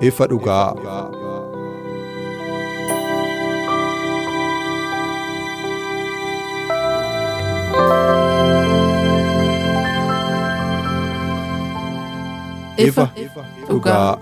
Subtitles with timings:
[0.00, 0.74] Ifa dhugaa.
[12.76, 13.08] ifa
[13.68, 14.16] dhugaa.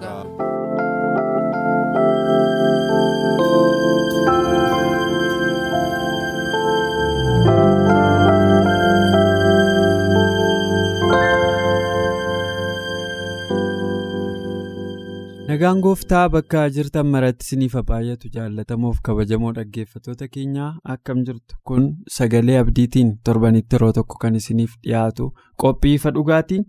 [15.48, 22.58] Nagaan gooftaa bakka jirtan maratti isiniif baay'atu jaallatamoof kabajamoo dhaggeeffattoota keenyaa akkam jirtu kun sagalee
[22.62, 25.28] abdiitiin torbanitti yeroo tokko kan isiniif dhiyaatu
[25.64, 26.60] qophii ifa dhugaatii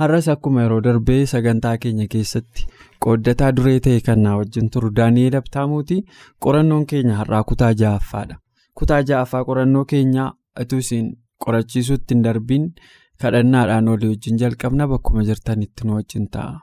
[0.00, 2.66] har'as akkuma yeroo darbee sagantaa keenya keessatti
[3.06, 6.00] qooddataa duree ta'e kan naa wajjin turu daani'eel abtaamuuti.
[6.44, 8.40] Qorannoon keenya har'aa kutaa ja'affaadha.
[8.78, 10.32] Kutaa ja'affaa qorannoo keenyaa
[10.66, 11.12] utuu isin
[11.44, 12.68] qorachiisuutti hin darbiin
[13.22, 16.60] kadhannaadhaan olii wajjin jalqabna bakkuma jirtanitti nu wajjin ta'a.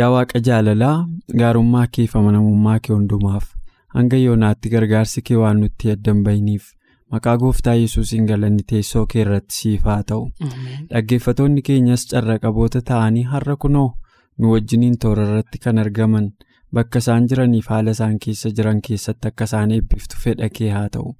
[0.00, 0.94] Yaa waaqa jaalalaa
[1.40, 3.44] gaarummaa kee fi amanamummaa kee hundumaaf
[3.98, 6.64] hanga yoonaatti gargaarsi kee waan nutti addan bahiniif
[7.16, 10.24] maqaa gooftaa yesuusiin galanni teessoo kee irratti siif haa ta'u.
[10.90, 13.86] Dhaggeeffatoonni keenyas carra qaboota ta'anii har'a kunoo
[14.38, 16.26] nu wajjiniin toora irratti kan argaman
[16.74, 21.14] bakka isaan jiraniif haala isaan keessa jiran keessatti akka isaan eebbiftu fedha kee haa ta'u.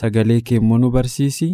[0.00, 1.50] Sagalee kee immoo nu barsiisi.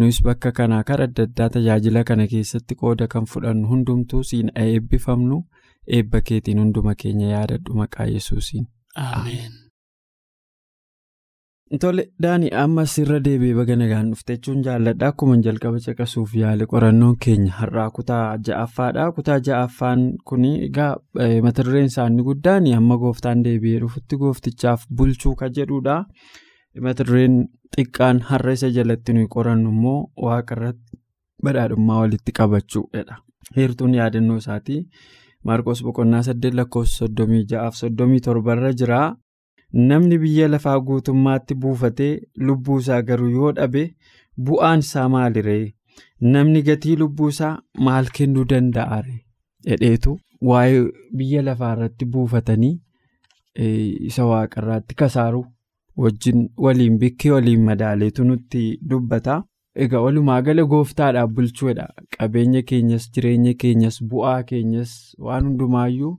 [0.00, 5.38] nus bakka kanaa karaa adda addaa tajaajila kana keessatti qooda kan fudhannu hundumtuu siin eebbifamnu
[5.98, 8.66] eebba keetiin hunduma keenya yaadadhu maqaa yesuusiin.
[11.82, 17.16] Tole daani ammas irra deebi'ee baga nagaan dhufte jechuun jaalladha akkuma jalqaba caqasuuf yaale qorannoon
[17.24, 20.92] keenya har'aa kutaa ja'affaadha kutaa ja'affaan kun egaa
[21.46, 25.96] mata dureen isaanii guddaan amma gooftaan deebi'ee dhufutti gooftichaaf bulchuu ka jedhudha.
[26.86, 27.36] mata dureen
[27.76, 30.98] xiqqaan har'a isa jalatti nuyi qorannu immoo waaqarratti
[31.44, 33.16] badhaadhummaa walitti qabachuudha.
[33.56, 34.80] heertuun yaadannoo isaatii
[35.48, 39.00] maarqos boqonnaa saddeet lakkoofsa soddomii ja'aaf soddomii torbarra jira
[39.88, 42.12] namni biyya lafaa guutummaatti buufatee
[42.48, 43.82] lubbuu isaa garuu yoo dhabe
[44.48, 45.64] bu'aan isaa maaliree
[46.34, 47.52] namni gatii lubbuu isaa
[47.88, 49.16] maal kennuu danda'are
[49.70, 50.16] jedheetu
[50.52, 50.80] waa'ee
[51.20, 52.74] biyya lafaa irratti buufatanii
[54.08, 55.44] isa waaqarraatti kasaaru.
[56.02, 59.36] wajjin waliin bikkee waliin madaaleetu nutti dubbata.
[59.84, 61.86] Egaa walumaa gala gooftaadhaaf bulchuudha.
[62.16, 64.92] Qabeenya keenyas jireenya keenyas bu'aa keenyas
[65.26, 66.12] waan hundumaayyuu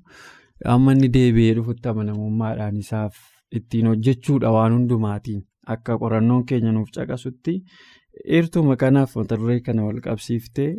[0.73, 3.17] amma inni deebi'ee dhufutti amanamummaadhaan isaaf
[3.59, 5.41] ittiin hojjechuudha waan hundumaatiin
[5.75, 7.55] akka qorannoon keenya nuuf caqasutti
[8.37, 10.69] eertuma kanaaf mata duree kana wal qabsiiftee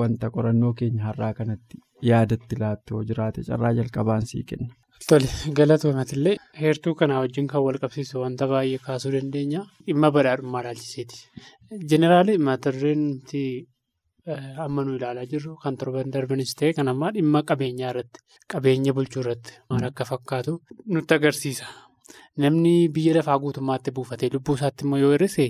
[0.00, 4.72] wanta qorannoo keenya har'aa kanatti yaadatti laattu yoo jiraate carraa jalqabaan sii kenna.
[5.08, 5.28] Tole
[5.58, 11.16] galatoomatillee heertuu kanaa wajjin kan wal qabsiisu wanta baay'ee kaasuu dandeenya dhimma badhaadhummaa ilaalchiseeti.
[11.90, 13.04] Jeneraali mata dureen
[14.64, 18.20] amma nu ilaalaa jirru kan torban darbanis ta'e kan ammaa dhimma qabeenyaa irratti
[18.54, 20.52] qabeenya bulchuu irratti maal akka fakkaatu
[20.94, 21.66] nutti agarsiisa.
[22.44, 25.46] Namni biyya lafaa guutummaatti buufatee lubbuu isaatti immoo yoo hir'ise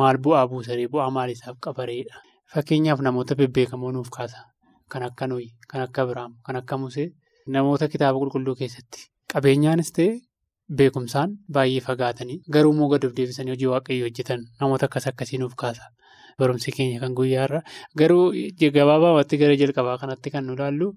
[0.00, 2.16] maal bu'aa buusaree bu'aa maaliisaaf qabareedha.
[2.54, 4.38] Fakkeenyaaf namoota bebbeekamoo nuuf kaasa.
[4.92, 7.08] Kan akka Nuyi, kan akka Biraam, kan akka Musee.
[7.46, 10.10] Namoota kitaaba qulqulluu keessatti qabeenyaanis ta'e
[10.78, 15.54] beekumsaan baay'ee fagaatanii garuu immoo gad of deebisanii hojii waaqayyoo hojjetan namoota akkas akkasii nuuf
[15.62, 15.88] kaasa.
[16.38, 17.60] Barumsi keenya kan guyyaarra
[18.00, 18.22] garuu
[18.76, 20.88] gabaabaatti gara jalqabaa kanatti kan nu ilaallu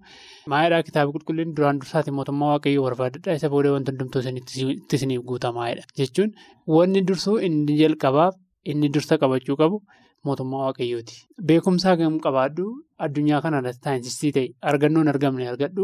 [0.54, 5.84] maayidhaa kitaaba qulqulluun duraan dursaati mootummaa waaqayyoo barbaadadha isa booda wanti hundumtuu itti isiniif guutamaa'edha
[6.00, 6.32] jechuun
[6.78, 8.36] wanni dursuu inni jalqabaaf
[8.72, 9.82] inni dursa qabachuu qabu.
[10.26, 11.16] Mootummaa waaqayyooti.
[11.48, 12.64] Beekumsaa gam qabaadhu
[13.06, 15.84] addunyaa kanarratti saayinsistii ta'e argannoon argamne argadhu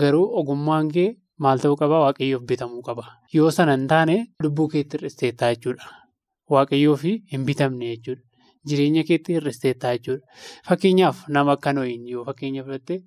[0.00, 3.04] garuu ogummaan kee maal ta'uu qaba waaqayyoof bitamuu qaba.
[3.34, 5.86] Yoo sana hin taane lubbuu keetti hir'isteettaa jechuudha.
[6.50, 8.22] Waaqayyoof hin bitamne jechuudha.
[8.68, 10.26] Jireenya keetti hir'isteettaa jechuudha.
[10.68, 13.00] Fakkeenyaaf nama akka nooyin yoo fakkeenya fudhatte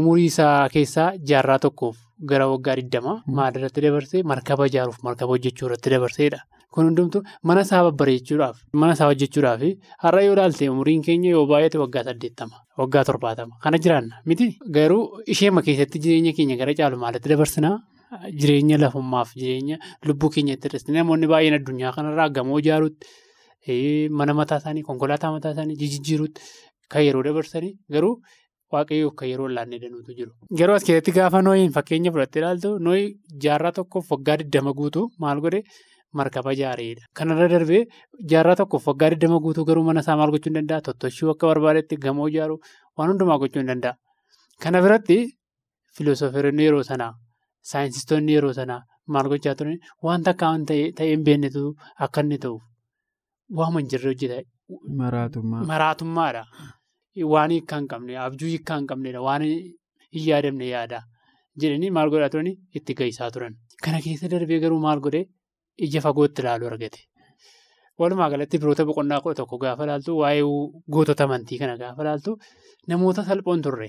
[0.00, 1.96] umurii isaa keessaa jaarraa tokkoof
[2.30, 6.40] gara waggaa 20 maal irratti dabarsee markaba ijaaruuf markaba hojjechuu irratti dabarseedha.
[6.78, 9.62] Kun hundumtu mana isaa babbareechuudhaaf mana isaa hojjechuudhaaf
[10.04, 13.54] har'a yoo ilaalte umuriin keenya yoo baay'ate waggaa saddeettama waggaa torbaatama.
[13.64, 14.20] Kana jiraanna.
[14.30, 14.46] Miti?
[14.76, 15.00] Garuu
[15.34, 17.74] isheema keessatti jireenya keenya gara caalu maalitti dabarsinaa?
[18.40, 19.76] Jireenya lafummaaf jireenya
[20.10, 23.06] lubbuu keenyatti hir'iste namoonni baay'een addunyaa kanarraa gamoo ijaaruutti
[24.20, 26.40] mana mataa isaanii konkolaataa mataa isaanii jijjiiruutti
[26.94, 28.14] kan yeroo dabarsanii garuu
[28.72, 30.32] waaqayyoof kan yeroo laannee danuutu jiru.
[30.60, 33.04] Garuu as keessatti gaafa nooyiin fakkeenya fudhattee ilaaltu nooyi
[33.44, 35.62] jaarraa tokkoof waggaa 20 guutuu maal godhe
[36.12, 37.06] markaba ijaareedha.
[37.18, 37.84] Kanarra darbee
[38.32, 40.80] jaarraa tokkoof waggaa 20 guutuu garuu mana isaa maal gochuu hin danda'a?
[40.90, 42.58] Tottochuu akka barbaadetti gamoo ijaaruu
[42.98, 43.94] waan hundumaa gochuu hin danda'a.
[44.62, 45.18] Kana biratti
[45.96, 47.12] filoosoferonni yeroo sanaa
[47.72, 48.80] saayinsistoonni yeroo sanaa
[49.16, 49.78] maal gochaa turan
[50.08, 51.62] wanta akka ta'ee hin beeknetu
[52.06, 52.62] akka inni ta'uuf
[53.60, 54.42] waama hin jirre hojjeta.
[55.72, 56.42] Maraatummaadha.
[57.34, 61.00] Waan hiikkaa hin qabne abjuu hiikkaa hin qabnedha waan hin yaadamne yaada
[61.62, 63.54] jedhanii maal godhaa turanii itti gahisaa turan.
[63.84, 65.24] Kana keessa darbee garuu maal godhee
[65.86, 67.00] ija fagootti ilaaluu argate.
[67.98, 70.42] Walumaa galatti biroota boqonnaa kudha tokko gaafa ilaaltu waa'ee
[70.94, 72.36] gootota amantii kana gaafa ilaaltu
[72.88, 73.88] namoota salphoon turre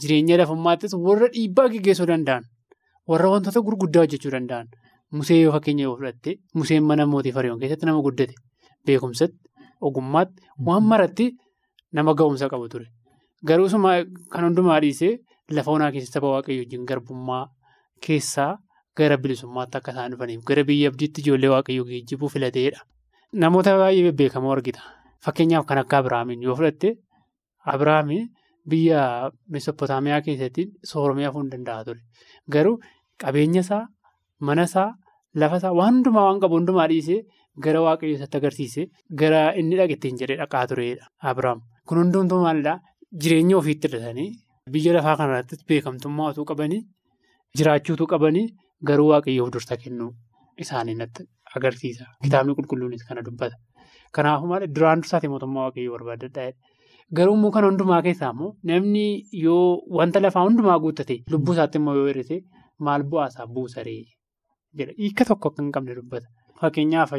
[0.00, 2.44] jireenya lafummaattis warra dhiibbaa gaggeessuu danda'an
[3.08, 4.68] warra wantoota gurguddaa hojjechuu danda'an
[5.16, 8.34] musee yoo fakkeenya yoo fudhatte museen mana mootii fariyoon keessatti nama guddate
[8.86, 9.38] beekumsatti
[9.80, 11.26] ogummaatti waan maratti.
[11.96, 12.86] Nama ga'umsa qabu ture.
[13.48, 13.68] Garuu
[14.32, 15.14] kan hundumaa dhiisee
[15.56, 17.44] lafa onaa keessa saba waaqayyoo wajjin garbummaa
[18.06, 18.58] keessaa
[18.98, 22.80] gara bilisummaatti akka isaan dhufaniif gara biyya abdiitti ijoollee waaqayyoo geejjibuu filateedha.
[23.42, 24.80] Namoota baay'ee bebbeekamoo argita.
[25.24, 26.94] Fakkeenyaaf kan akka Abiraamiin yoo fudhatte
[27.72, 28.28] Abiraamiin
[28.70, 32.00] biyya Mesopotaamiyaa keessatti sooromee hafuu hin danda'a ture.
[32.52, 32.78] Garuu
[33.24, 33.86] qabeenya isaa,
[34.40, 34.88] mana isaa,
[35.34, 37.20] lafa isaa waan hundumaa waan qabu hundumaa dhiisee
[37.64, 38.86] gara waaqayyoo isatti agarsiise
[39.22, 41.60] gara inni dhaqettiin jedhee dhaqaa turedha Abiraam.
[41.86, 42.78] Kun hundumtuu maalidhaa
[43.22, 44.28] jireenya ofiitti hir'isanii
[44.72, 46.82] biyya lafaa kanarrattis beekamtummaa utuu qabanii
[47.58, 48.46] jiraachuutu qabanii
[48.88, 50.10] garuu waaqayyoof dursa kennuu
[50.64, 51.26] isaanii natti
[51.56, 52.04] agarsiisa.
[52.24, 53.56] Kitaabni qulqulluunis kana dubbata.
[54.14, 56.52] Kanaafuu maal duraan dursaati mootummaa waaqayyoo barbaadadha.
[57.16, 59.04] Garuu immoo kana hundumaa keessaa immoo namni
[59.44, 62.40] yoo wanta lafaa hundumaa guuttate lubbuu isaatti immoo yoo hir'ise
[62.88, 64.00] maal bu'aasaa buusaree
[64.78, 64.92] jedha.
[65.02, 66.26] Hiika tokko akka hin qabne dubbata.
[66.60, 67.12] Fakkeenyaaf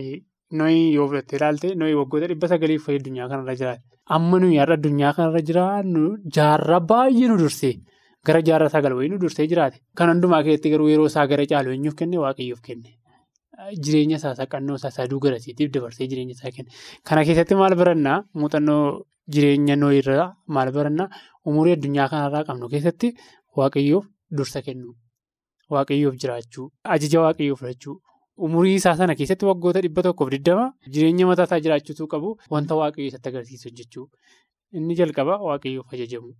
[0.59, 3.81] nooyi yoo fudhattee ilaalte nooyi waggoota dhibba sagaliif fayyadu addunyaa kanarra jiraate.
[4.15, 6.03] Amma nuyi har'a addunyaa kanarra jiraannu
[6.37, 7.73] jaarraa baay'ee nu dursee
[8.25, 9.77] gara jaarraa sagal wayii nu dursee jiraate.
[9.97, 12.89] Kan hundumaa keessatti garuu yeroo isaa gara caalu eenyuuf kenne waaqayyoof kenne.
[13.83, 16.71] Jireenya isaa saqannoo isaa saduu garasiitiif dabarsee jireenya isaa kenne.
[17.07, 18.83] Kana keessatti maal barannaa muuxannoo
[19.35, 21.09] jireenya nooyirraa maal barannaa
[21.45, 23.13] umurii addunyaa kanarraa qabnu keessatti
[23.57, 24.05] waaqayyoof
[24.37, 24.93] dursa kennu.
[25.73, 27.95] Waaqayyoof jiraachuu ajaja waaqayyoof fudhachuu.
[28.47, 33.09] Umurii isaa sana keessatti waggoota dhibba tokkoof digdama jireenya mataa isaa jiraachuutu qabu wanta waaqayyoo
[33.11, 34.05] isatti agarsiisu hojjechuu.
[34.77, 36.31] Inni jalqaba waaqayyoof ajajamu.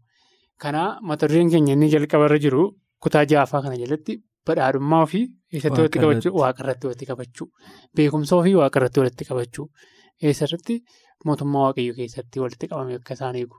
[0.63, 2.63] Kana mata dureen keenya inni jalqabarra jiru
[3.03, 4.17] kutaa ja'affaa kana jalatti
[4.47, 7.47] badhaadhummaa ofii eessatti walitti qabachuu waaqarratti walitti qabachuu.
[7.95, 9.65] Beekumsa ofii waaqarratti walitti qabachuu.
[10.23, 10.75] Eessarratti
[11.25, 13.57] mootummaa waaqayyoo keessatti walitti qabame akka isaan eegu.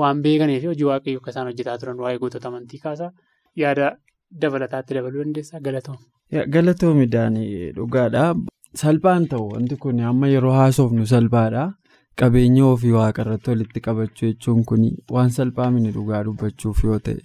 [0.00, 3.10] Waan beekanii fi hojii waaqayyoo akka isaan hojjetaa turan waa'ee gootota amantii kaasaa
[3.62, 3.90] yaada
[4.42, 5.98] dabalataatti dabaluu dandeessaa galatoom.
[6.54, 7.34] Galatoomidhaan
[7.76, 8.24] dhugaadha.
[8.82, 11.64] Salphaan ta'u wanti kun amma yeroo haasofnu salphaadha.
[12.20, 14.84] Qabeenya ofii waaqarratti walitti qabachuu jechuun kun
[15.16, 17.16] waan salphaa mini dhugaa dubbachuuf yoo ta'e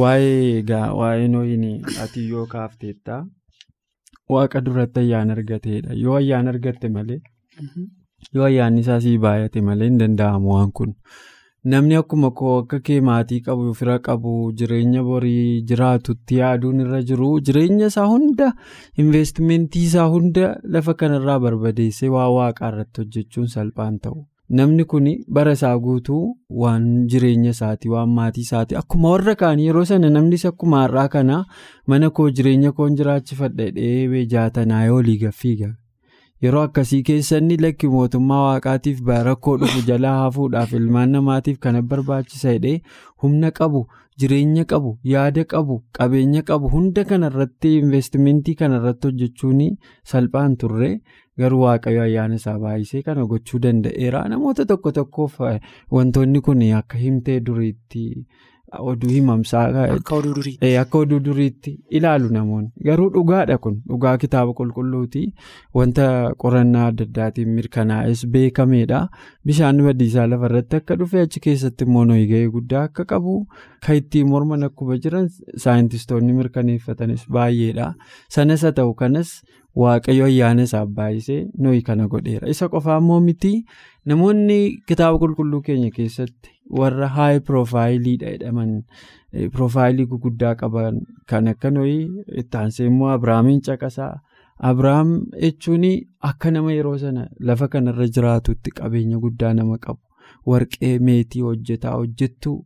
[0.00, 1.66] waa'ee egaa waa'ee nooyin
[2.04, 3.18] ati yoo kaafteetta
[4.36, 5.94] waaqa duratti ayyaan argateedha.
[6.04, 7.20] Yoo ayyaan argatte malee
[8.34, 10.96] yoo ayyaanni isaa sii baay'ate malee hin danda'amu waan kun.
[11.72, 17.28] Namni akkuma koo akka kee maatii qabu fira qabu jireenya borii jiraatutti yaaduun irra jiru
[17.48, 18.48] jireenya isaa hunda
[19.04, 24.26] investimentii isaa hunda lafa kanarraa barbadeessee waa waaqaa irratti hojjechuun salphaan ta'u.
[24.58, 25.06] Namni kun
[25.38, 26.22] bara isaa guutuu
[26.64, 31.38] waan jireenya isaatii waan maatii isaatii akkuma warra kaanii yeroo sana namnis akkuma har'aa kana
[31.86, 35.70] mana koo jireenya koon jiraachifadha dheebee jaatanaa olii gaffiiga.
[36.42, 42.80] Yeroo akkasii keessatti lakki mootummaa waaqaatiif rakkoo dhufu jalaa hafuudhaaf ilmaan namaatiif kana barbaachisa jedhee
[43.24, 43.82] humna qabu
[44.22, 49.62] jireenya qabu yaada qabu qabeenya qabu hunda kanarratti investimentii kanarratti hojjechuun
[50.12, 50.90] salphaan turre
[51.42, 55.38] garuu waaqayyo ayyaana isaa baay'isee kana gochuu danda'eera namoota tokko tokkoof
[55.98, 58.04] wantoonni kun akka himtee duriitti.
[58.78, 59.64] Oduu himamsaa
[60.80, 63.76] akka oduu duriitti ilaalu namoonni garuu dhugaadha kun.
[63.88, 65.22] Dhugaa kitaaba qulqulluuti
[65.74, 66.06] wanta
[66.44, 69.00] qorannaa adda addaatiin mirkanaa'es beekameedha
[69.46, 73.34] bishaan badiisaa lafarratti akka dhufe achi keessatti immoo nooyi ga'ee guddaa akka qabu
[73.86, 75.28] kan ittiin morman akkuma jiran
[75.66, 77.92] saayintistoonni mirkaneeffatanis baay'eedha
[78.38, 79.34] sanas haa ta'u kanas
[79.82, 82.48] waaqayyo ayyaana isaa baay'isee nooyi kana godheera.
[82.54, 83.52] Isa qofaa immoo miti.
[84.06, 86.50] Namoonni kitaaba qulqulluu keenya keessatti.
[86.80, 88.70] warra haay piroofaayiliidha jedhaman
[89.32, 91.00] piroofaayilii guguddaa qaban
[91.30, 91.98] kan akka nooyi
[92.42, 94.14] itti aansee immoo abiraamiin caqasaa.
[94.68, 95.10] Abiraam
[95.42, 95.84] jechuun
[96.30, 100.00] akka nama yeroo sana lafa kanarra jiraatutti qabeenya guddaa nama qabu
[100.52, 102.58] warqee meetii hojjetaa hojjettuu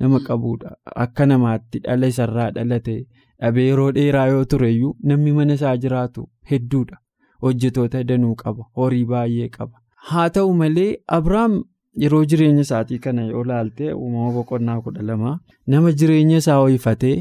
[0.00, 0.76] nama qabuudha.
[1.04, 2.96] Akka namaatti dhala isarraa dhalate
[3.40, 6.96] dhabee yeroo dheeraa yoo tureyyuu namni mana isaa jiraatu hedduudha.
[7.42, 8.64] Hojjetoota danuu qaba.
[8.76, 9.78] Horii baay'ee qaba.
[10.10, 11.56] Haa ta'u malee Abiraam
[12.04, 15.30] yeroo jireenya isaatii kana yoo ilaalte uumama boqonnaa kudha lama
[15.74, 17.14] nama jireenya isaa ho'ifatee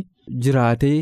[0.46, 0.98] jiraatee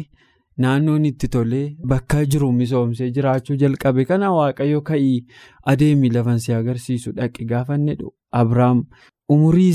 [0.65, 1.63] naannoon itti tolee
[1.93, 5.15] bakka jiru misoomsee jiraachuu jalqabe kana waaqayyo ka'ii
[5.73, 7.97] adeemi lafansi agarsiisu dhaqe gaafanne
[8.41, 8.83] Abiraam
[9.37, 9.71] umurii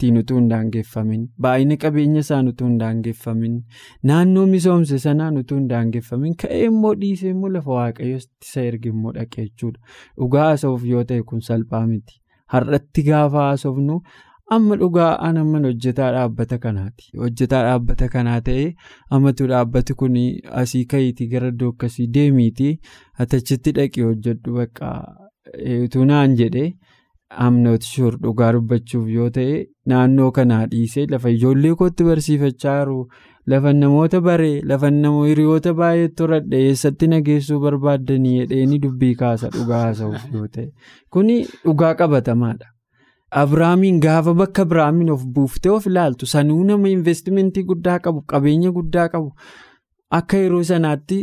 [0.00, 3.56] isaatiin utuu hin daangeffamin baay'ina qabeenya isaan utuu hin daangeffamin
[4.10, 9.12] naannoo misoomse sanaan utuu hin daangeffamin ka'ee immoo dhiisee immoo lafa waaqayyo isa erge immoo
[9.18, 9.80] dhaqe jechuudha
[10.16, 12.20] dhugaa haasa'uuf yoo ta'e kun salphaa miti.
[12.54, 14.00] Har'atti gaafa haasofnu
[14.56, 17.10] amma dhugaa anamman hojjetaa dhaabbata kanaati.
[17.24, 18.68] Hojjetaa dhaabbata kanaa ta'ee
[19.18, 20.16] ammatu dhaabbati kun
[20.62, 22.74] asii ka'iitii gara iddoo akkasii deemiitii
[23.24, 24.94] atachitti dhaqee hojjedhu bakka
[25.84, 26.70] utuu naan jedhee
[27.46, 29.58] amnooti shur dhugaa dubbachuuf yoo ta'e
[29.92, 32.96] naannoo kanaa dhiisee lafa ijoollee kootti barsiifachaa jiru
[33.52, 39.80] lafa namoota baree lafa namoo hiriyoota baay'eetti horadhe eessatti nageessuu barbaaddanii jedheeni dubbii kaasa dhugaa
[39.86, 40.68] haasa'uuf yoo ta'e
[41.16, 42.66] kuni dhugaa qabatamaadha.
[43.40, 49.08] Abiraamiin gaafa bakka Abiraamiin of buuftee of ilaaltu sanuu nama investimentii guddaa qabu qabeenya guddaa
[49.12, 49.28] qabu
[50.18, 51.18] akka yeroo sanaatti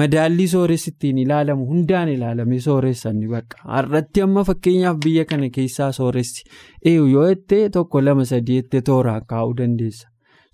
[0.00, 6.44] madaallii sooressi ittiin ilaalamu hundaan ilaalamee sooressanni bakka har'atti amma fakkeenyaaf biyya kana keessaa sooressi
[6.90, 10.08] eeyu yoo jettee tokko lama sadii jettee tooraan kaa'uu dandeessa.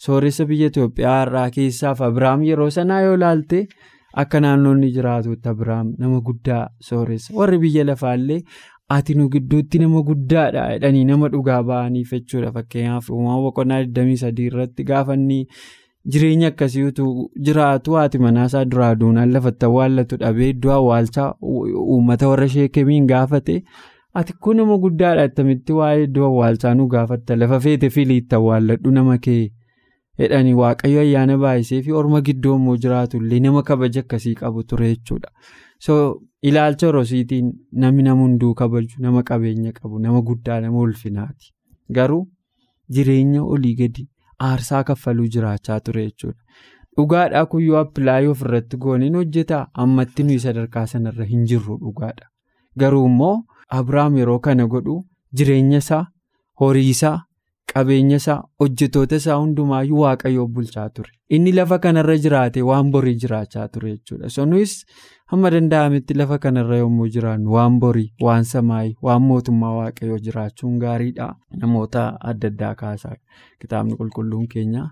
[0.04, 3.64] Sooressa biyya Itoophiyaa har'aa keessaaf Abiraam yeroo sanaa yoo ilaalte
[4.22, 7.34] akka naannoonni jiraatutti Abiraam nama guddaa sooressa.
[7.36, 8.40] Warri biyya lafaallee
[8.96, 12.50] ati nu gidduutti nama guddaadha jedhanii nama dhugaa ba'aniif jechuudha.
[12.56, 15.38] Fakkeenyaaf uumama boqonnaa 23 irratti gaafanni
[16.06, 22.48] jireenya akkasii utuu jiraatu haati manaasaa duraa duunaan lafatti awwaallatu dhabee iddoo awwaalchaa uummata warra
[22.48, 23.64] sheekemiin gaafate.
[24.14, 29.18] Ati kun nama guddaadha attamitti waa'ee iddoo awwaalchaa nu gaafatta lafa feete filiitti awwaalladhu nama
[29.18, 29.42] kee.
[30.20, 34.88] jedhanii waaqayyo ayyaana baay'isee fi orma gidduu immoo jiraatu illee nama kabaja akkasii qabu ture
[34.90, 35.30] jechuudha.
[35.84, 35.94] so
[36.48, 37.48] ilaalcha rosiitiin
[37.84, 41.52] namni nama hunduu kabaju nama qabeenya qabu nama guddaa nama ulfinaati
[41.98, 42.20] garuu
[42.96, 44.04] jireenya olii gadi
[44.50, 46.38] aarsaa kaffaluu jiraachaa ture jechuudha.
[46.96, 52.26] dhugaadhaa kuyyoo appilaayii ofirratti gooneen hojjetaa ammatti nuyi sadarkaa sanarra hin jirru dhugaadha
[52.82, 53.34] garuu immoo
[53.80, 54.96] abrahaam yeroo kana godhu
[55.40, 56.06] jireenya isaa
[56.60, 57.18] horii isaa.
[57.72, 61.10] Qabeenya isaa hojjetoota isaa hundumaayyuu waaqayyoo bulchaa ture.
[61.36, 64.28] Inni lafa kanarra jiraate waan borii jiraachaa ture jechuudha.
[64.36, 64.74] Sunis
[65.32, 71.30] hamma danda'ametti lafa kanarra yommuu jiraannu waan borii waan samaayii waan mootummaa waaqayyoo jiraachuun gaariidha.
[71.62, 73.16] Namoota adda addaa kaasaa
[73.60, 74.84] kitaabni qulqulluun keenya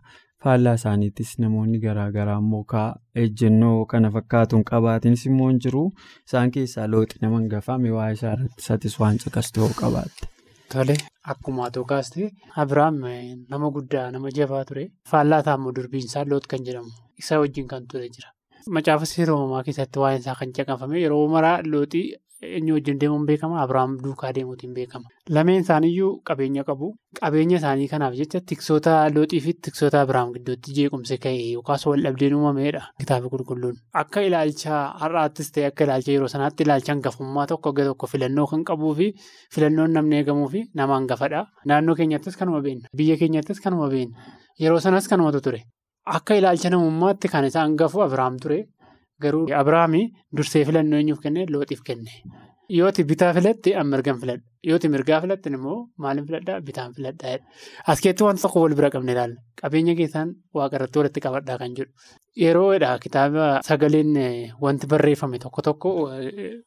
[0.44, 2.88] faallaa isaaniittis namoonni garaagaraa immoo kaa
[3.24, 5.84] ejjennoo kana fakkaatuun qabaatinis immoo hin jiru.
[6.28, 10.28] Isaan keessaa looxi nama hangafame waa'ee isaa irratti satis waan caqastu qabaatte.
[10.72, 10.94] Tole
[11.32, 12.30] akkuma atoo kaaste
[12.62, 12.96] Abiraam
[13.52, 16.90] nama guddaa nama jabaa ture faallaa taa'ammoo durbiinsaa loot kan jedhamu
[17.22, 18.28] isa wajjin kan ture jira.
[18.76, 22.04] Macaafa seera uumamaa keessatti waa'een isaa kan caqafame yeroo maraa looxii
[22.42, 25.08] eenyu wajjin deemuun beekama Abiraam duukaa deemuutiin beekama.
[25.36, 26.88] Lameen isaaniiyyuu qabeenya qabu
[27.20, 32.34] qabeenya isaanii kanaaf jecha tiksoota looxii fi tiksoota Abiraam gidduutti jeequmse ka'e yookaas wal dhabdeen
[32.38, 33.76] uumameedha kitaaba qulqulluun.
[34.02, 38.64] Akka ilaalcha har'aattis ta'e akka ilaalcha yeroo sanaatti ilaalcha hangafummaa tokko gara tokko filannoo kan
[38.64, 39.12] qabuu fi
[39.54, 41.44] filannoon namni eegamuu fi nama hangafadha.
[41.66, 42.88] Naannoo keenyattis kanuma beekna.
[42.96, 44.16] Biyya keenyattis kanuma beekna.
[44.60, 45.62] Yeroo sanas kanumatu ture.
[46.06, 48.64] Akka ilaalcha namummaatti kan isa hangafu Abiraam ture.
[49.22, 52.10] Garuu Abiraamii dursee filannoo eenyuuf kenne looxiif kenne.
[52.78, 54.42] Yooti bitaa filatte mirgaan filadha.
[54.68, 57.38] Yooti mirgaa filatte immoo maaliin filadhaa bitaan filadhaa.
[57.86, 59.36] As keessatti wanta tokko wal bira qabne ilaalla.
[59.62, 61.90] Qabeenya keessaan waaqarratti walitti qabadhaa kan jedhu.
[62.42, 64.14] Yeroodha kitaaba sagaleen
[64.62, 65.90] wanti barreeffame tokko tokko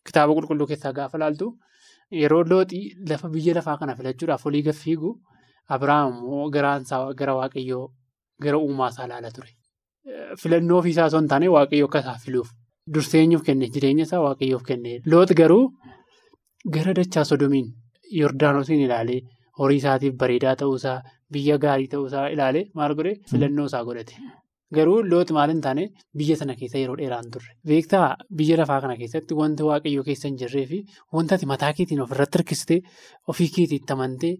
[0.05, 1.47] kitaaba qulqulluu keessaa gaafa ilaaltu
[2.21, 5.13] yeroo looxii lafa biyya lafaa kana filachuudhaaf olii gaffiigu
[5.73, 7.85] Abiraam immoo garaansaa gara waaqayyoo
[8.43, 9.49] gara uumaasaa ilaala ture.
[10.41, 12.49] Filannoo ofiisaa osoo hin taane waaqayyoo akka isaa filuuf
[12.95, 14.99] durseenyuuf kenne jireenya isaa waaqayyoof kenne.
[15.13, 15.63] Loot garuu
[16.77, 17.69] gara dachaa sodomiin
[18.19, 19.19] yordaanosiin ilaalee
[19.59, 20.97] horii isaatiif bareedaa ta'uusaa
[21.33, 23.13] biyya gaarii ta'uusaa ilaalee maal godhe?
[23.31, 24.17] Filannoo isaa godhate.
[24.75, 25.83] Garuu loot maal hin taane?
[26.17, 27.51] Biyya sana keessa yeroo dheeraan turre.
[27.67, 28.15] Beektaa?
[28.37, 30.79] Biyya lafaa kana keessatti wanti waaqayyoo keessa hin jirree fi
[31.17, 32.79] wanta ati mataa keetiin ofirratti hirkistee
[33.33, 34.33] ofii keetii itti amantee.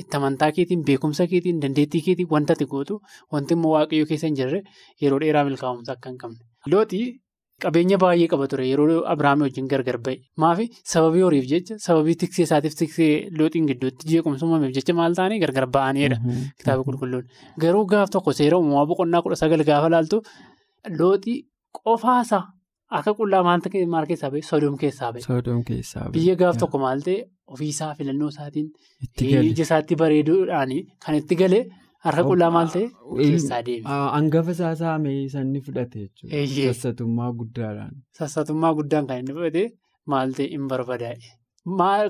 [0.00, 3.00] Itti amantaa keetiin beekumsa keetiin dandeettii keetiin wanta ati gootu
[3.32, 4.62] wanti immoo waaqayyoo keessa hin jirre
[5.02, 6.38] yeroo dheeraa milkaa'umsa akka hin qabne.
[6.72, 7.04] Looxii
[7.64, 10.16] qabeenya baay'ee qaba ture yeroo Abiraamii wajjin gargar ba'e.
[10.44, 15.38] Maafi sababii horiif jecha sababii tiksee isaatiif tiksee looxiin gidduutti jeequmsa uumameef jecha maal ta'anii
[15.44, 16.18] gargar ba'aniidha
[16.58, 17.28] kitaaba qulqulluun.
[17.66, 20.22] Garuu gaaf tokko seera uumamaa boqonnaa kudha sagal gaafa laaltu
[20.98, 21.36] looxii
[21.82, 22.42] qofaasaa
[22.98, 23.60] akka qullaa maal
[24.10, 25.22] keessaa ba'e sodoom keessaa ba'e.
[26.16, 27.18] Biyya gaaf tokko maal ta'e
[27.54, 28.68] ofiisaa filannoo isaatiin
[29.28, 30.70] ija isaatti bareeduudhaan
[31.06, 31.64] kan itti galee
[32.04, 32.86] Harka qullaa maal ta'e
[33.18, 33.84] keessaa deeme.
[34.14, 36.72] Hangafa isaa saamee sanni fudhate jechuudha.
[36.72, 37.92] Sassatummaa guddaadhaan.
[38.18, 39.62] Sassatummaa guddaan kan inni fudhate
[40.14, 41.30] maal ta'e hin barbadaa'e.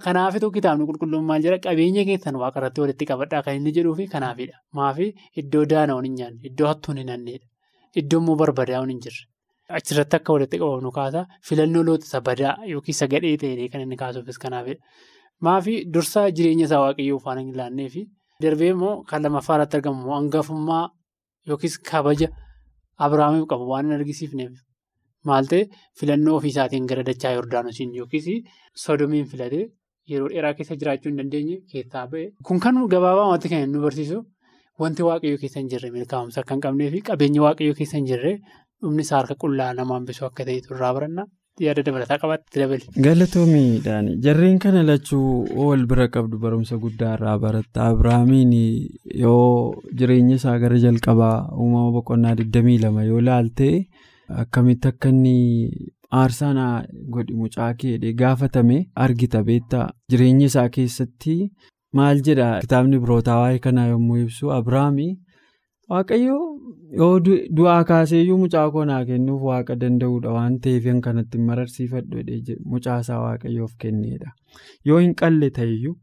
[0.07, 4.07] Kanaafituu kitaabni qulqulluun maal jedha qabeenya keessan waaqa irratti walitti qabadhaa kan inni jedhuu fi
[4.15, 4.57] kanaafidha.
[4.81, 5.07] Maafi
[5.43, 7.47] iddoo daana'uun hin nyaanne iddoo hattuun hin hanneedha.
[8.03, 9.23] Iddoo immoo barbadaa'uun hin jirre.
[9.79, 14.39] Achirratti akka walitti qabamnu kaasa filannoo loota badaa yookiin isa gadhee ta'ee kan inni kaasuufis
[14.47, 14.81] kanaafidha.
[15.47, 18.03] Maafi dursaa jireenya isaa waaqayyoo ufaan hin laannee fi
[18.45, 20.83] darbee immoo kan lammaffaa irratti argamu hangafummaa
[21.51, 22.29] yookiis kabaja
[23.07, 24.53] Abiraamiif qabu waan hin argisiifneef
[25.31, 25.63] maal ta'e
[26.01, 28.29] filannoo ofii isaatiin gara dachaa Yordaanosiin yookiis
[28.85, 29.65] sodomiin filatee
[30.13, 32.25] yeroo dheeraa keessa jiraachuu hin dandeenye keessaa ba'e.
[32.47, 34.19] Kun kan gabaabaamatti kan nu barsiisu
[34.85, 38.33] wanti waaqayyoo keessa hin jirre milkaa'umsa akka hin qabnee fi qabeenya waaqayyoo keessa hin jirre
[38.83, 41.27] dhumni isaa harka qullaa namaan bisoo akka ta'etu irraa baranna.
[41.61, 42.87] Yaada dabalataa qabaatti dabali.
[43.05, 47.89] Galatoomiidhaan jarreen kana lachuu wal bira qabdu barumsa guddaa irraa baratta.
[47.93, 48.55] Abiraamiin
[49.25, 53.69] yoo jireenya isaa gara jalqabaa uumama boqonnaa 22 yoo laalte
[54.45, 55.37] akkamitti akka inni
[56.23, 56.73] aarsaa
[57.17, 61.37] godhi mucaa keedhee gaafatame argita beektaa jireenya isaa keessatti
[62.01, 65.13] maal jedha kitaabni birootaa waa'ee kanaa yommuu ibsu Abiraamii
[65.91, 66.52] waaqayyoo.
[67.01, 67.19] Yoo
[67.57, 70.33] du'aa kaaseeyyuu mucaa koo naa kennuuf waaqa danda'uudha.
[70.37, 72.25] Waan ta'eef kanatti mararsiifadhu
[72.75, 74.33] mucaa isaa waaqayyoof kenneedha.
[74.91, 75.95] Yoo hin qalle ta'eyyuu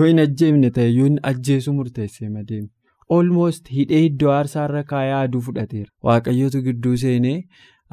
[0.00, 2.68] yoo hin ajjeefne ta'eyyuu hin ajjeesuu murteessee madeemu
[3.16, 5.90] olmoost hidhee iddoo aarsaarra kaayee aduu fudhateera.
[6.10, 7.38] Waaqayyootu gidduu seenee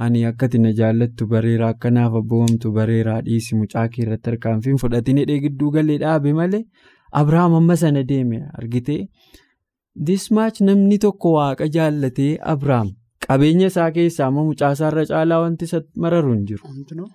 [0.06, 5.39] ani akkati na jaallattu bareeraa akkanaaf abboomamtu bareeraa dhiisi mucaa kee irratti harkaanfiin fudhatiin hidhee
[5.46, 6.63] gidduu galee dhaabe malee
[7.22, 8.42] abrahaam amma sana deeme.
[8.62, 9.01] Argitee.
[9.96, 12.90] Dismaach namni tokko waaqa jaallatee abrahaam
[13.28, 17.08] qabeenya isaa keessaa amma mucaa isaarra caalaa wanti isa mararu hin jiru.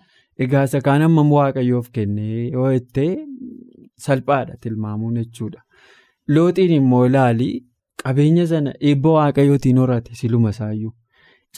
[0.45, 3.11] Egaa isa kaan hammam waaqayyoof kennee yoo ittee
[4.07, 5.61] salphaadha tilmaamuun jechuudha.
[6.35, 7.49] Looxiin immoo ilaali
[8.05, 10.93] qabeenya sana eebba waaqayyootiin horate siluma isaayyuu.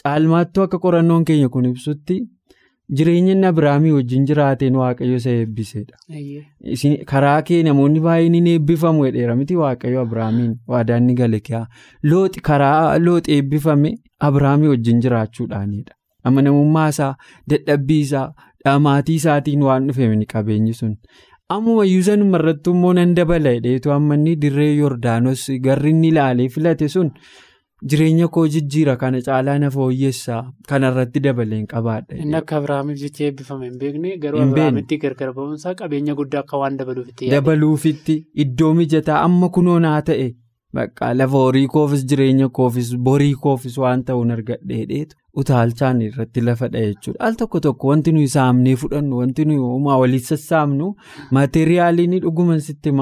[0.03, 2.17] Caalmaattuu akka qorannoon keenya kun ibsutti
[2.99, 5.95] jireenya inni Abiraamii wajjin jiraateen waaqayyo isa eebbisedha.
[7.11, 11.65] Karaa kee namoonni baay'een ni eebbifamu jedheera miti waaqayyo Abiraamiin waadaan ni gale kiyaa.
[12.03, 13.91] Looxi karaa looxi eebbifame
[14.29, 15.93] Abiraamii wajjin jiraachuudhaanidha.
[16.23, 17.13] Amanamummaa isaa,
[17.49, 18.27] dadhabbii isaa,
[18.65, 20.95] dhamaatii isaatiin waan dhufeef qabeenyi sun.
[21.49, 26.87] Ammuma yuusanuma irratti immoo nan dabala jedheetu amma inni dirree Yordaanos garri inni ilaalee filate
[26.93, 27.09] sun.
[27.83, 32.15] Jireenya koo jijjiira kana caalaa na fooyyessaa kanarratti dabaleen qabaadha.
[32.23, 36.77] Inni akka Abiraamiif jecha eebbifame hin beekne garuu Abiraamitti gargar ba'umsaa qabeenya guddaa akka waan
[36.81, 37.29] dabaluufitti.
[37.31, 40.29] Dabaluufitti iddoo mijataa amma kunoo naa ta'e
[41.21, 47.19] lafa horii koofis jireenya koofis borii koofis waan ta'uun argadheedheetu utaalchaan irratti lafa dha'e jechuudha.
[47.25, 50.93] Al tokko tokko wanti nuyi saamnee fudhannu wanti nuyi uumaa waliin sassaabnu
[51.31, 52.93] maateriyaaliin dhuguman sitti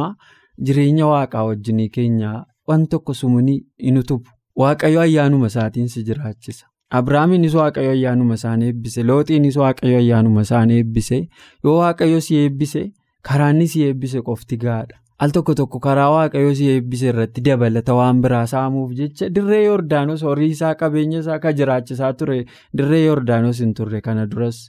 [0.65, 2.35] jireenya waaqaa wajjinii keenya
[2.67, 4.29] waan tokko sumuunii hin utubu.
[4.59, 6.65] Waaqayyo ayyaanuma isaatiin si jiraachisa.
[6.99, 9.03] Abiraamiinis waaqayyo ayyaanuma isaan eebbise.
[9.09, 11.19] Looxiinis waaqayyo ayyaanuma isaan eebbise.
[11.63, 12.81] Yoo waaqayyo si eebbise
[13.29, 14.97] karaa inni si eebbise qofti gaadha.
[15.19, 20.21] Al tokko tokko karaa waaqayyo si eebbise irratti dabalata waan biraa saamuuf jecha dirree Yordaanos
[20.27, 22.37] horii isaa qabeenya isaa kan jiraachisaa ture
[22.77, 24.61] dirree Yordaanos hin turre kana duras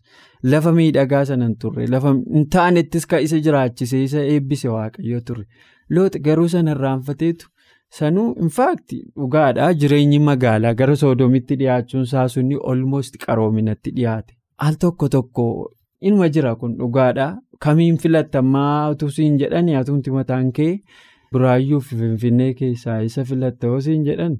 [0.55, 5.46] lafa miidhagaa sana hin turre lafa hin taanettis kan isa jiraachisee isa eebbise waaqayyo ture.
[5.90, 7.46] Looxi garuu sana irraanfateetu.
[7.98, 14.35] Sanuu infaakti dhugaadha jireenyi magaalaa gara soodomitti dhiyaachuun sunni olmost qaroominatti dhiyaate.
[14.59, 15.46] Al tokko tokko
[16.00, 17.26] inuma jira kun dhugaadha.
[17.64, 20.70] Kamiin filattamaa utuu siin jedhani hatumti mataan kee
[21.33, 24.38] buraayyuu fi finfinnee keessaa isa filatta yoo siin jedhan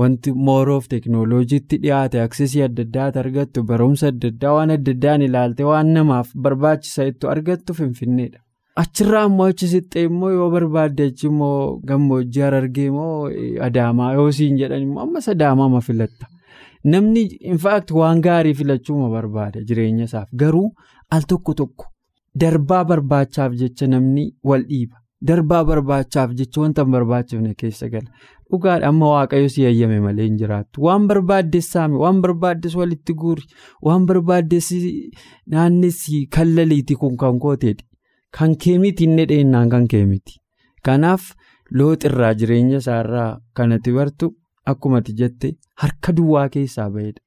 [0.00, 5.64] wanti mooroof teeknooloojiitti dhiyaate aksesii adda addaati argattu barumsa adda addaa waan adda addaan ilaalte
[5.70, 8.38] waan namaaf barbaachisa itti argattu finfinneedha.
[8.76, 13.30] Achirraa immoo achi sixxee immoo yoo barbaadde achi immoo gammoojjii harargee immoo
[13.68, 16.26] adaamaa yoo siin jedhan immoo ammas adaamaa ma filatta.
[16.84, 20.68] Namni infaakti waan gaarii filachuuma barbaada jireenya isaaf garuu
[21.10, 21.86] al tokko tokko
[22.40, 24.96] darbaa barbaachaaf jecha namni wal dhiiba.
[25.28, 28.08] Darbaa barbaachaaf jecha wanta hin barbaachifne keessa gala.
[28.50, 30.82] Dhugaadha amma waaqayyo si eeyyame malee hin jiraattu.
[30.86, 33.42] Waan barbaaddes saami, waan barbaaddes walitti guuri,
[33.82, 34.70] waan barbaaddes
[35.46, 37.84] naannessi kallaliiti kun kan kooteedha.
[38.38, 40.38] Kan keemiti inni dheennaan kan keemiti.
[40.84, 41.32] Kanaaf
[41.78, 44.30] looxirraa jireenya isaarraa kanatti bartu
[44.72, 47.20] akkuma jette harka duwwaa keessaa bahedha.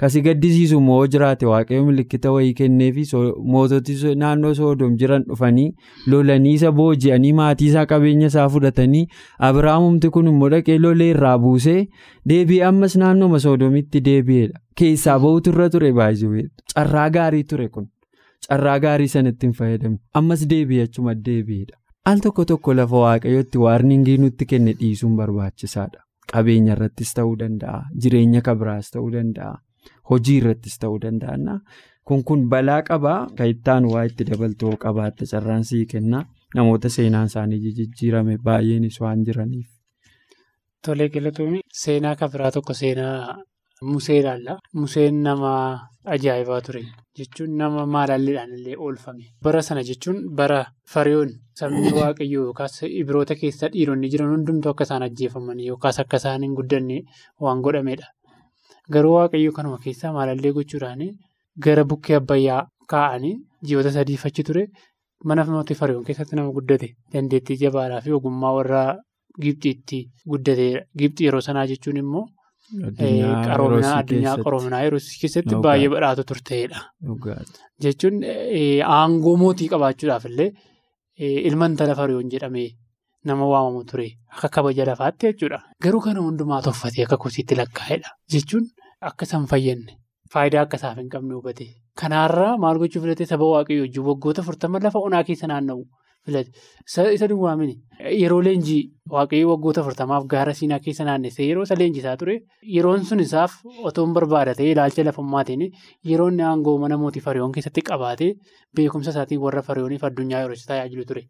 [0.00, 3.04] Kasi gaddisiisu immoo jiraate waaqayyo milikkita wayii kenneefi
[3.54, 5.66] moototi naannoo soodom jiran dhufanii
[6.06, 9.04] lolanii isa booji'anii maatii isaa qabeenya isaa fudhatanii
[9.48, 11.78] abiraamumti kun immoo dhaqee lolee irraa buusee
[12.32, 14.58] deebi'ee ammas naannooma soodomitti deebi'edha.
[14.78, 17.86] Keessaa bahutu irra ture baay'ee carraa gaarii ture kun.
[18.48, 21.76] Carraa gaarii sanatti hin fayyadamne ammas deebi'ee achuma deebi'edha.
[22.10, 26.00] al tokko tokko lafa waaqayyootti waarningii nutti kenne dhiisuun barbaachisaadha.
[26.32, 27.80] Qabeenya irrattis ta'uu danda'a.
[28.02, 29.52] Jireenya kabiraas ta'uu danda'a.
[30.10, 31.58] Hojii irrattis ta'uu danda'a.
[32.04, 36.24] Kun kun balaa qabaa kan waa itti dabaltoo qabaatte carraan sii kenna.
[36.54, 39.68] Namoota seenaan isaanii jijjiirame baay'eenis waan jiraniif.
[40.86, 43.36] Tolee galatoomii seenaa kabiraa tokko seenaa
[43.90, 44.58] Musee ilaalla.
[44.80, 45.52] Museen nama
[46.14, 46.82] ajaa'ibaa ture
[47.18, 49.24] jechuun nama maalalleedhaan illee oolfame.
[49.44, 50.58] Bara sana jechuun bara
[50.94, 56.42] fariyoon sabni waaqayyoo yookaas ibiroota keessa dhiironni jiran hundumtuu akka isaan ajjeefamanii yookaas akka isaan
[56.46, 56.98] hin guddanne
[57.40, 58.06] waan godhamedha.
[58.92, 61.06] Garuu waaqayyoo kanuma keessaa maalallee gochuudhaan
[61.64, 62.62] gara bukkee abbayyaa
[62.94, 63.34] kaa'anii
[63.68, 64.66] ji'oota sadiif achi ture
[65.24, 68.84] mana mootii fariyoon keessatti nama guddate dandeettii jabaadhaa fi ogummaa warra
[69.42, 69.98] Gibxiitti
[70.30, 70.80] guddateedha.
[70.98, 72.24] Gibxii yeroo sanaa jechuun immoo.
[72.70, 76.80] Addunyaa qaroominaa yeroo keessatti baay'ee badhaatu turteedha.
[77.86, 78.20] Jechuun
[78.98, 80.50] aangoo mootii qabaachuudhaaf illee
[81.50, 82.68] ilma intala fariyoon jedhamee
[83.30, 85.58] nama waamamu ture akka kabaja lafaatti jechuudha.
[85.82, 88.10] Garuu kana hundumaa toffatee akka kosiitti lakkaa'edha.
[88.32, 88.64] Jechuun
[89.10, 89.98] akka isaan fayyadne
[90.32, 91.66] faayidaa akka isaaf hin qabne hubate.
[92.00, 95.82] Kanaarraa maal gochuu filatee saba waaqayyoo wajjin waggoota furtama lafa onaa keessa naanna'u.
[96.28, 97.74] Isa duwwaamini
[98.22, 98.82] yeroo leenjii
[99.14, 102.36] waaqayyoo waggoota afurtamaaf gaara siinaa keessa naannessee yeroo isa leenjisaa ture
[102.76, 103.56] yeroon sun isaaf
[103.90, 105.64] otoo barbaadatee ilaalcha lafummaatiin
[106.10, 108.30] yeroo inni aangoo mana mootii fariyoon keessatti qabaatee
[108.76, 111.24] beekumsa isaatiin warra fariyooniif addunyaa yeroo isa tajaajilu ture.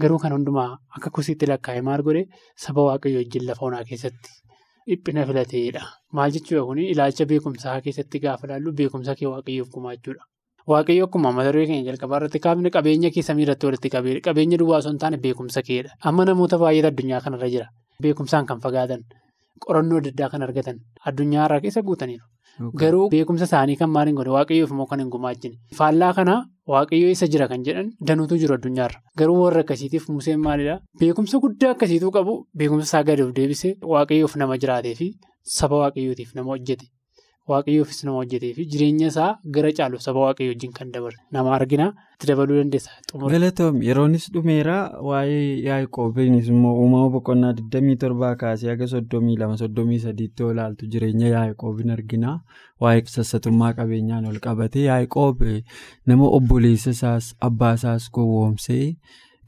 [0.00, 2.24] Garuu kan hundumaa akka kusiitti lakkaa'e maal godhe
[2.66, 4.30] saba waaqayyoo wajjin lafa onaa keessatti
[4.88, 5.82] dhiphina filateedha.
[6.12, 10.22] Maal jechuudha kun ilaalcha beekumsaa keessatti gaafa ilaallu beekumsa kee waaqayyoof gumaachuudha.
[10.68, 14.58] Waaqayyo akkuma mata duree keenya jalqabaa irratti kaafne qabeenya kee samii irratti walitti qabee qabeenya
[14.62, 15.94] duwwaa osoo hin taane beekumsa keedha.
[16.10, 17.66] Amma namoota baay'eetu addunyaa kanarra jira.
[18.02, 19.04] Beekumsaan kan fagaatan
[19.66, 20.76] qorannoo adda addaa kan argatan
[21.10, 22.24] addunyaa irraa keessa guutaniiru.
[22.82, 25.56] Garuu beekumsa isaanii kan maaliin godhe waaqayyoof immoo kan hin gumaachine.
[25.78, 26.34] Faallaa kana
[26.74, 29.00] waaqayyoo isa jira kan jedhan danuutu jiru addunyaarra.
[29.18, 30.78] Garuu warra akkasiitiif Museen maalidhaa?
[31.00, 35.08] Beekumsa guddaa akkasiituu qabu beekumsa isaa gadi of deebisee waaqayyoof nama jiraatee fi
[35.58, 36.86] saba waaqayyootiif nama hojjete.
[37.52, 41.16] Waaqayyoofis nama hojjetee fi jireenya isaa gara caalu saba waaqayyoo wajjin kan dabarre.
[41.32, 42.90] Nama argina itti dabaluu dandeessa.
[43.34, 44.76] Galatoom yeroonis dhumeera
[45.10, 52.34] waa'ee Yaaqoobiinis immoo uumama boqonnaa 27 kaasee haga 32-33 yoo ilaaltu jireenya Yaaqoobiin argina.
[52.80, 54.84] Waa'ee sassatummaa qabeenyaan ol qabate.
[54.88, 55.42] Yaaqoob
[56.06, 58.84] nama obboleessa isaas abbaa isaas gowwoomsee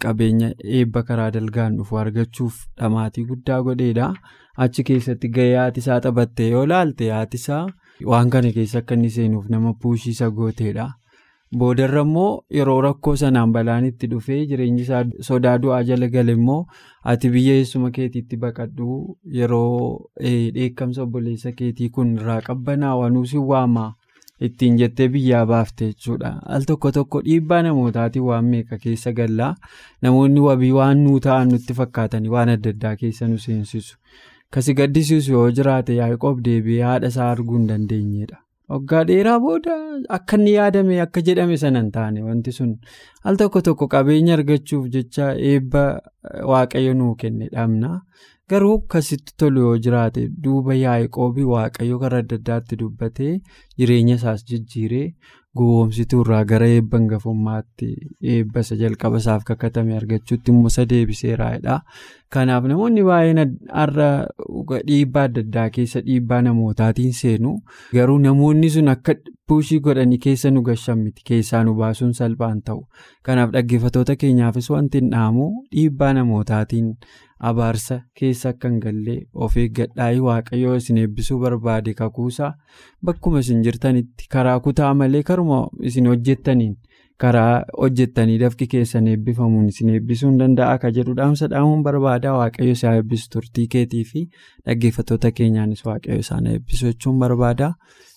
[0.04, 0.48] qabeenya
[0.80, 4.12] eebba karaa dalgaan dhufu argachuuf dhamaatii guddaa godheedha.
[4.64, 7.66] Achi keessatti gahee haati isaa taphattee yoo ilaalte haati isaa
[8.04, 10.88] waan kana keessa akka inni seenuuf nama puushiisa gooteedha.
[11.58, 16.58] Boodarra immoo yeroo rakkoo sanaan balaan itti dhufee jireenyi isaa sodaa du'aa jala gale immoo
[17.12, 18.98] ati biyya eessuma keetiitti baqadhu
[19.38, 20.10] yeroo
[20.58, 23.88] dheekkamsa obboleessa keetii kun irraa qabbanaa'u si waama
[24.48, 26.30] ittiin jettee biyyaa baafte jechuudha.
[26.46, 29.54] Al tokko tokko dhiibbaa namootaatiin waan meeqa keessa gallaa
[30.02, 33.96] namoonni wabii waan nuu ta'an nutti fakkaatanii waan adda addaa keessa nu seensisu.
[34.54, 38.38] Kasi gaddisiisu yoo jiraate Yaaqoob deebi'ee haadha isaa arguu hin dandeenyedha.
[38.72, 39.76] Waggaa dheeraa booda
[40.16, 42.74] akka inni yaadame akka jedhame sana hin taane wanti sun
[43.30, 45.84] al tokko tokko qabeenya argachuuf jecha eebba
[46.52, 47.90] waaqayyo nuu kenne dhabna.
[48.50, 53.34] Garuu akkasitti tolu yoo jiraate duuba Yaaqoobii waaqayyo karaa adda addaatti dubbatee
[53.78, 55.06] jireenya isaas jijjiiree
[55.58, 57.86] gowwoomsituu irraa gara eebba hangafummaatti
[58.34, 61.80] eebba isa jalqaba isaaf kakatame argachuutti immoo isa deebiseeraadha.
[62.34, 63.40] Kanaaf namoonni baay'een
[63.78, 64.08] har'a
[64.90, 67.54] dhiibbaa adda addaa keessa dhiibbaa namootaatiin seenu
[67.94, 69.14] garuu namoonni sun akka
[69.48, 72.84] puushii godhanii keessa nu gashan miti keessaa nu baasuun salphaan ta'u.
[73.26, 76.94] Kanaaf dhaggeeffattoota keenyaafis wanti hin dhaamu dhiibbaa namootaatiin
[77.48, 82.53] abaarsa keessa akka hin galle of eeggadhaa'ii waaqayyoo isin eebbisuu barbaade kakuusaa
[83.11, 85.61] bakkuma isin jirtanitti karaa kutaa malee karuma
[85.92, 86.76] isin hojjettaniin.
[87.22, 92.72] karaa hojjettanii dafqi keessan eebbifamuun isin eebbisuu hin danda'a akka jedhu dhaamsa dhaamuun barbaada waaqayyo
[92.76, 94.22] isaa eebbisu turtii keetii fi
[94.66, 97.68] dhaggeeffattoota keenyaanis waaqayyo isaan eebbisu jechuun barbaada.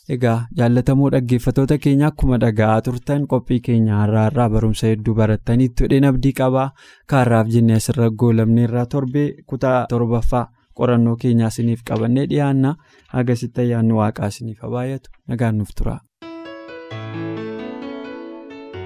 [0.09, 6.07] Egaa jaallatamoo dhaggeeffattoota keenya akkuma dhaga'aa turtan qophii keenya har'aa irraa barumsa hedduu barattaniitu dheen
[6.09, 6.65] abdii qabaa
[7.13, 10.43] kaarraaf jennee asirra goolamne irraa torbee kutaa torbaffaa
[10.81, 12.75] qorannoo keenyaa isiniif qabannee dhiyaanna
[13.15, 15.97] hagasitti ayyaanni waaqaa isiniif baay'atu nagaan nuuf tura.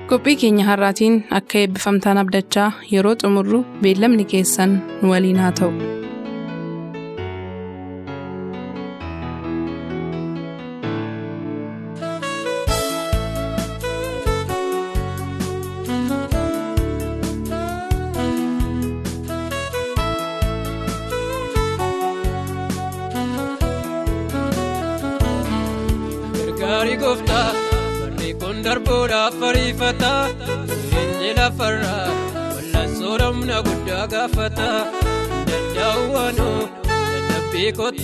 [0.09, 5.96] qophii keenya har'aatiin akka eebbifamtaan abdachaa yeroo xumurru beellamni keessan nu waliin haa ta'u.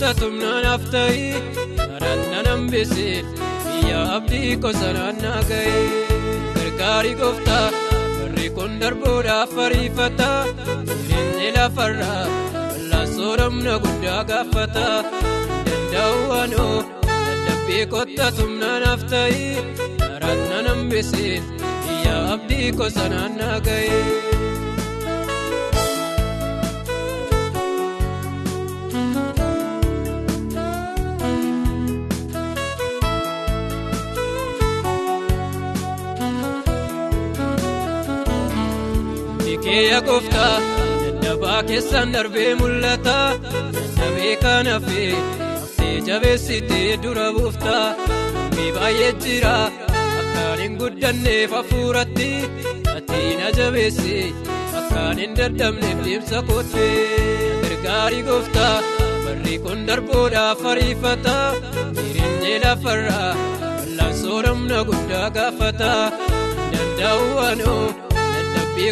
[0.00, 1.26] Dadhabbii ta'e
[1.78, 3.16] karaan nan hambisee
[3.66, 5.82] biyya abdii kosanaan naa ga'e
[6.56, 7.66] gargaarii gooftaa
[8.18, 10.30] warri kun darbuudhaaf ariifata
[10.88, 12.22] jireenyi lafarraa
[12.90, 14.86] lansoo humna guddaa gaafata
[15.66, 16.76] danda'uwaanoo
[17.16, 19.42] dadhabbii kottatu naaf ta'e
[20.06, 21.36] karaan nan hambisee
[21.86, 23.58] biyya abdii kosanaan naa
[39.74, 39.80] ga'e.
[39.80, 40.54] Keeyya gooftaa
[41.22, 43.18] dadhabaa keessaan darbee mul'ata
[43.74, 45.10] dadhabee kan hafee
[45.60, 47.86] haftee jabeessitee dura buuftaa
[48.56, 49.54] mi baay'ee jira
[50.20, 52.30] akkaan hin guddanneef hafuuratti
[52.96, 54.18] ati na jabeessi
[54.80, 56.94] akkaan hin dadhabneef deemsa koottee
[57.64, 58.74] gargaarii gooftaa
[59.24, 61.36] barri kun darbuudhaaf ariifata
[61.98, 63.30] jireenyi lafarraa
[63.78, 65.92] wallaansoo humna guddaa gaafata
[66.72, 67.84] danda'uwaanoo.
[67.86, 68.13] Abdii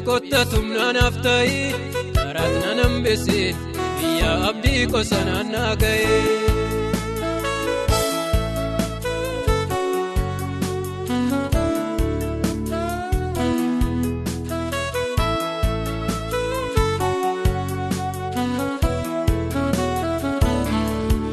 [0.08, 0.58] kottatu
[0.96, 1.58] naaf ta'e
[2.16, 3.48] karaat nan hambisee
[3.98, 6.16] biyya abdii kosanaan naa ga'e.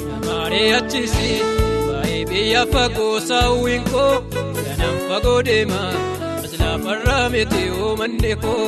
[0.10, 1.30] Namaree achisi
[1.88, 4.14] baay'ee biyya fagoo saawwiin koo
[4.66, 5.94] ganaan fagoo deemaa.
[6.90, 8.66] Lafarraa miti uumanne koo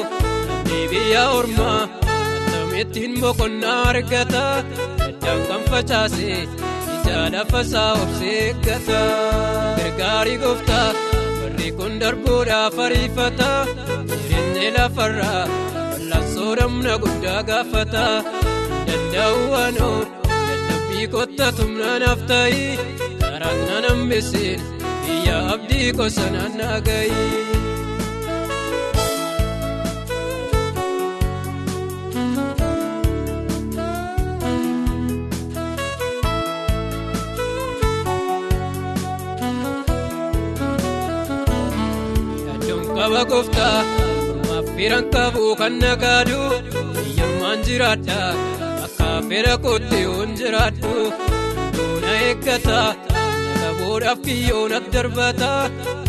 [0.48, 4.44] namni biyya ormaa akkamittiin boqonnaa argata
[5.00, 6.30] daddaan kan facaase
[6.96, 9.02] ija lafa isaa obsee eeggata
[9.78, 10.88] gargaarii gooftaa
[11.42, 13.50] warri kun darbuudhaaf ariifata
[14.10, 15.44] jireenyi lafarraa
[15.92, 18.06] wallaansoo humna guddaa gaafata
[18.88, 19.98] danda'uwaanoo
[20.48, 22.66] dadhabbii kottatu naaf ta'e
[23.22, 24.62] karaat nan hambiseen
[25.06, 27.26] biyya abdii kosanaan naa ga'e.
[43.22, 46.40] Qaba gooftaa mormaaf firan qabu kan nagaadu
[46.98, 48.20] hiyyummaan jiraadha
[48.86, 50.94] akka fedha kootti yoon jiraadhu
[51.76, 52.80] duuna eeggata
[53.62, 55.52] qabuudhaaf kiyyoon as darbata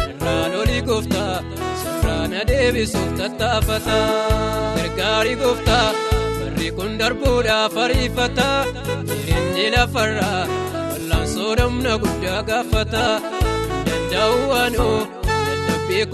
[0.09, 1.35] irraan olii gooftaa
[1.83, 3.99] sirraan adeebisuuf tattaafata
[4.77, 5.87] gargaarii gooftaa
[6.41, 8.49] barri kun darbuudhaaf ariifata
[9.09, 10.43] jireenyi lafarraa
[10.91, 13.05] wallaansoo humna guddaa gaafata
[13.87, 14.97] danda'uwaanoo.
[15.01, 15.22] Abdii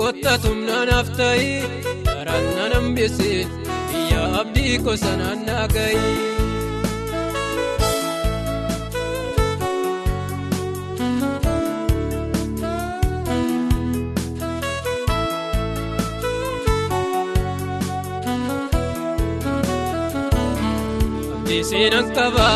[0.00, 1.50] kottatu naaf ta'e
[2.06, 3.40] karaat nan hambisee
[3.90, 6.02] biyya abdii kosanaan naa ga'e.
[20.28, 22.48] Abdii seenan qaba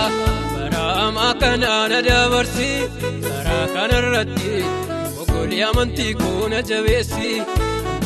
[0.55, 2.71] bara hamaa kanaa na dabarsi
[3.27, 4.53] karaa kanarratti.
[5.53, 7.31] Olii amantii koona jabeessi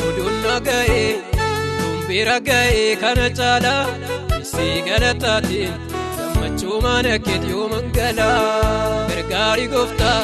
[0.07, 1.11] oduun naga'ee
[1.79, 3.83] tumbira ga'ee kana caalaa
[4.41, 5.73] isii galataatiin
[6.17, 10.19] gammachuu mana keetii yoo mangalaa gargaarii gooftaa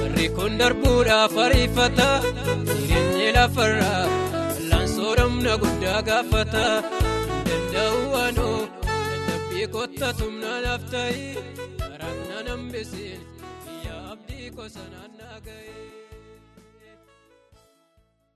[0.00, 2.08] barri kun darbuudhaaf ariifata.
[2.66, 4.02] Jireenyi lafarraa
[4.50, 6.64] wallaansoo humna guddaa gaafata.
[7.48, 11.24] Danda'uwaanoo dadhabbii kottatu naaf ta'e
[11.80, 13.20] karaat nan hambiseen
[13.66, 15.72] biyya abdii kosanaan naa ga'e.